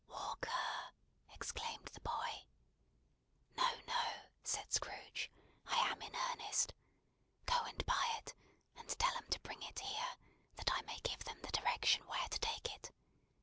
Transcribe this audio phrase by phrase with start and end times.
[0.07, 0.93] "Walk ER!"
[1.31, 2.45] exclaimed the boy.
[3.55, 4.03] "No, no,"
[4.43, 5.29] said Scrooge,
[5.67, 6.73] "I am in earnest.
[7.45, 8.33] Go and buy it,
[8.75, 10.15] and tell 'em to bring it here,
[10.55, 12.89] that I may give them the direction where to take it.